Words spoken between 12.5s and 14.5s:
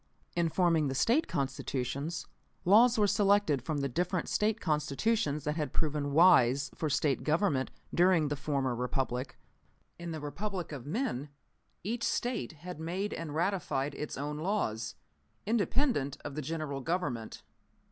had made and ratified its own